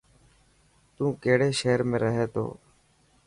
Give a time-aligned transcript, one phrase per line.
[0.95, 2.45] تو ڪهڙي شهر ۾ رهي ٿو